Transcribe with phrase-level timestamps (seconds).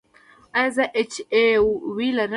[0.59, 1.45] ایا زه ایچ آی
[1.95, 2.29] وي لرم؟